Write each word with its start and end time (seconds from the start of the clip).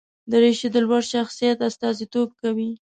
دریشي 0.31 0.67
د 0.71 0.75
لوړ 0.85 1.01
شخصیت 1.13 1.57
استازیتوب 1.69 2.29
کوي. 2.41 2.69